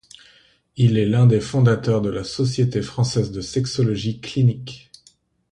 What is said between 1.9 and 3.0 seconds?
de la Société